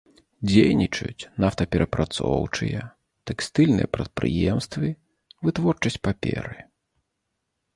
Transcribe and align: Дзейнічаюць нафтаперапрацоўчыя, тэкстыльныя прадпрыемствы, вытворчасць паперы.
Дзейнічаюць 0.49 1.27
нафтаперапрацоўчыя, 1.43 2.81
тэкстыльныя 3.31 3.87
прадпрыемствы, 3.99 4.87
вытворчасць 5.49 6.03
паперы. 6.09 6.57